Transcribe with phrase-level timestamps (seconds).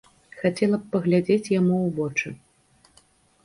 [0.43, 2.29] Хацела б паглядзець яму ў вочы.